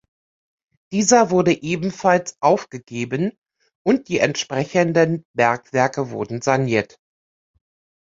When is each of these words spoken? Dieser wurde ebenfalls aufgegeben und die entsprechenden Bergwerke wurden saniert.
Dieser 0.91 1.29
wurde 1.29 1.61
ebenfalls 1.61 2.35
aufgegeben 2.39 3.37
und 3.85 4.07
die 4.07 4.17
entsprechenden 4.17 5.23
Bergwerke 5.35 6.09
wurden 6.09 6.41
saniert. 6.41 6.97